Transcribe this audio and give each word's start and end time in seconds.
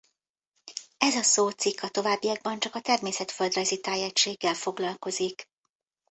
Ez 0.97 1.15
a 1.15 1.21
szócikk 1.23 1.81
a 1.81 1.89
továbbiakban 1.89 2.59
csak 2.59 2.75
a 2.75 2.81
természetföldrajzi 2.81 3.79
tájegységgel 3.79 4.53
foglalkozik. 4.53 5.45